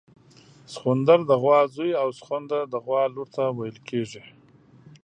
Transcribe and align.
سخوندر 0.73 1.19
د 1.29 1.31
غوا 1.41 1.59
زوی 1.75 1.91
او 2.01 2.09
سخونده 2.19 2.59
د 2.73 2.75
غوا 2.85 3.03
لور 3.13 3.27
ته 3.35 3.43
ویل 3.57 3.77
کیږي 3.89 4.23